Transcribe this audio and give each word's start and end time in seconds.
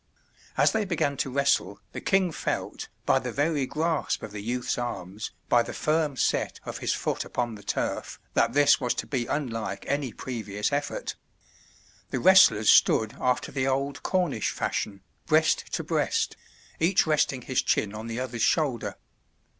As 0.57 0.71
they 0.71 0.83
began 0.83 1.15
to 1.17 1.29
wrestle, 1.29 1.79
the 1.91 2.01
king 2.01 2.31
felt, 2.31 2.87
by 3.05 3.19
the 3.19 3.31
very 3.31 3.67
grasp 3.67 4.23
of 4.23 4.31
the 4.31 4.41
youth's 4.41 4.79
arms, 4.79 5.29
by 5.47 5.61
the 5.61 5.75
firm 5.75 6.17
set 6.17 6.59
of 6.65 6.79
his 6.79 6.91
foot 6.91 7.23
upon 7.23 7.53
the 7.53 7.61
turf, 7.61 8.19
that 8.33 8.53
this 8.53 8.81
was 8.81 8.95
to 8.95 9.05
be 9.05 9.27
unlike 9.27 9.85
any 9.87 10.11
previous 10.11 10.73
effort. 10.73 11.17
The 12.09 12.19
wrestlers 12.19 12.71
stood 12.71 13.13
after 13.19 13.51
the 13.51 13.67
old 13.67 14.01
Cornish 14.01 14.49
fashion, 14.49 15.01
breast 15.27 15.71
to 15.73 15.83
breast, 15.83 16.35
each 16.79 17.05
resting 17.05 17.43
his 17.43 17.61
chin 17.61 17.93
on 17.93 18.07
the 18.07 18.19
other's 18.19 18.41
shoulder. 18.41 18.95